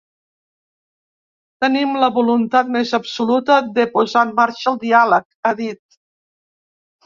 Tenim 1.65 1.93
la 2.05 2.09
voluntat 2.15 2.73
més 2.77 2.95
absoluta 3.01 3.61
de 3.77 3.87
posar 3.95 4.27
en 4.31 4.35
marxa 4.43 4.69
el 4.75 4.83
diàleg, 4.89 5.33
ha 5.53 5.57
dit. 5.65 5.83